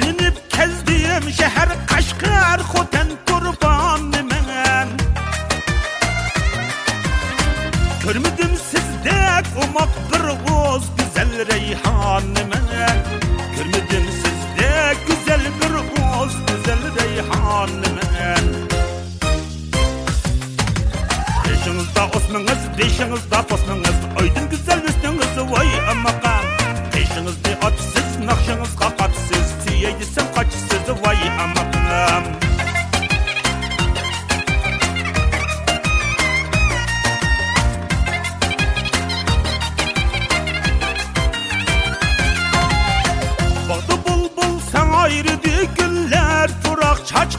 [0.00, 4.88] Bölünüp kezdiyim şehir Kaşkar Xoten kurban nimen
[8.02, 12.96] Görmedim sizdek umak bir oz güzel reyhan nimen
[13.56, 15.74] Görmedim sizdek güzel bir
[16.20, 18.44] oz güzel reyhan nimen
[21.44, 23.87] Beşinizde osmanız, beşinizde posmanız.
[29.78, 32.24] Katsız Tiyeydi sen kaçsız Vay amakam
[43.68, 47.37] Baktı bulbul sen ayrıdı güller Turak çaçkan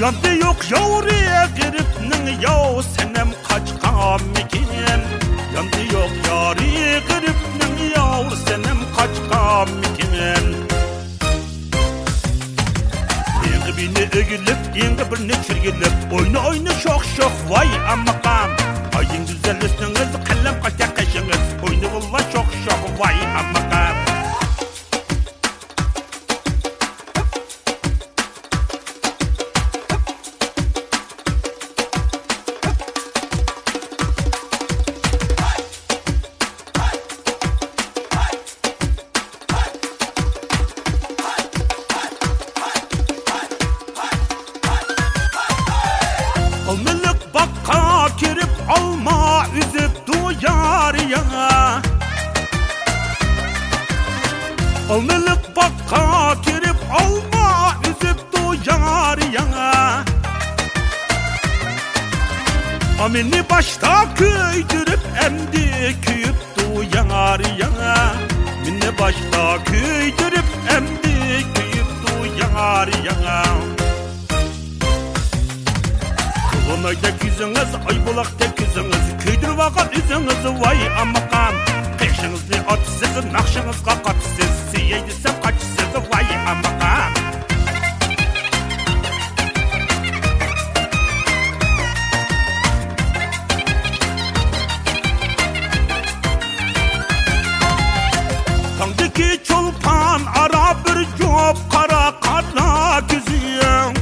[0.00, 4.68] Yandı yok yavruya giripnin yav senem kaçkan mikin
[5.54, 10.14] Yandı yok yari giripnin yav senem kaçkan mikin
[13.44, 18.50] Yenge beni ögülüp, yenge birini çürgülüp Oyna oyna şok şok vay amakam
[18.98, 22.30] Ayın güzel üstünüz, kalem kaçak kaşınız Oyna valla
[54.90, 60.04] Alnılık bakka girip alma üzüp duyar ya
[63.04, 67.68] Amini başta köydürüp emdi küyüp duyar ya
[68.66, 70.44] Minne başta köydürüp
[70.76, 73.44] emdi küyüp duyar ya
[76.50, 81.54] Kıvınayda güzünüz, ay bulakta güzünüz Köydürüp akan üzünüz, vay amakam.
[81.98, 84.05] Peşinizde atsız, nakşınızga katsız Siyeydi
[99.16, 103.94] Tangdaki çolpan ara bir job kara kara güzüyüm.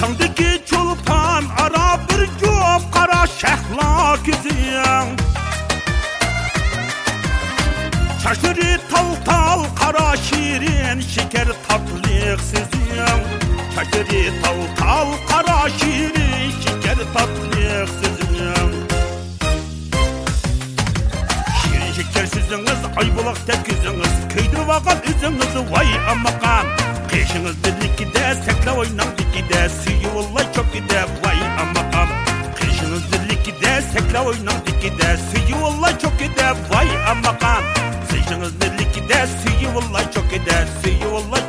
[0.00, 5.16] Tangdaki çolpan ara bir job kara şehla güzüyüm.
[8.22, 13.20] Çaşırı tal tal kara şirin şeker tatlı siziyim
[13.74, 18.15] Çaşırı tal tal kara şirin şeker tatlı siziyim
[22.26, 26.66] siziniz, ay bulak tek yüzünüz Köydürüp akan üzünüz, vay amakam
[27.10, 32.08] Kışınız birlikte, sekle oynan dikide Suyu vallahi çok gide, vay amakam
[32.56, 37.62] Kışınız birlikte, sekle oynan dikide Suyu vallahi çok gide, vay amakam
[38.10, 41.45] Kışınız birlikte, suyu vallahi çok gide Suyu vallahi